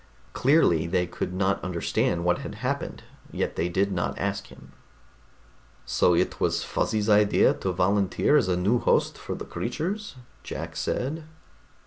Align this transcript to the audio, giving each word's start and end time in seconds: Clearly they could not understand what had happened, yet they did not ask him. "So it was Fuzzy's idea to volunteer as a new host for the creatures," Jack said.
Clearly 0.33 0.87
they 0.87 1.05
could 1.05 1.31
not 1.31 1.63
understand 1.63 2.25
what 2.25 2.39
had 2.39 2.55
happened, 2.55 3.03
yet 3.31 3.55
they 3.55 3.69
did 3.69 3.91
not 3.91 4.17
ask 4.17 4.47
him. 4.47 4.71
"So 5.85 6.15
it 6.15 6.39
was 6.39 6.63
Fuzzy's 6.63 7.07
idea 7.07 7.53
to 7.53 7.71
volunteer 7.71 8.35
as 8.35 8.47
a 8.47 8.57
new 8.57 8.79
host 8.79 9.15
for 9.15 9.35
the 9.35 9.45
creatures," 9.45 10.15
Jack 10.41 10.75
said. 10.75 11.25